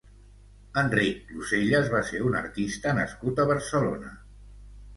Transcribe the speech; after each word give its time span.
Enric 0.81 1.19
Cluselles 1.31 1.91
va 1.97 2.01
ser 2.09 2.23
un 2.31 2.39
artista 2.41 2.97
nascut 3.03 3.45
a 3.45 3.49
Barcelona. 3.55 4.19